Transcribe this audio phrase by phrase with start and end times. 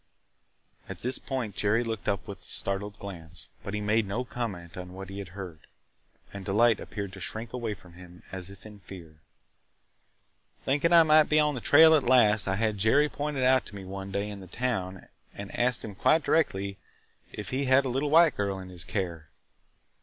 [0.89, 4.75] At this point Jerry looked up with a startled glance, but he made no comment
[4.75, 5.67] on what he had heard.
[6.33, 9.19] And Delight appeared to shrink away from him as if in fear.
[10.65, 13.75] "Thinking I might be on the trail at last, I had Jerry pointed out to
[13.75, 16.79] me one day in the town and asked him quite directly
[17.31, 19.29] if he had a little white girl in his care.